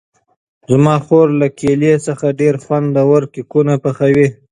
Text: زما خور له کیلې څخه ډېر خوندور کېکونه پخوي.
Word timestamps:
زما 0.69 0.95
خور 1.05 1.27
له 1.41 1.47
کیلې 1.59 1.93
څخه 2.07 2.25
ډېر 2.39 2.55
خوندور 2.63 3.21
کېکونه 3.33 3.73
پخوي. 3.83 4.27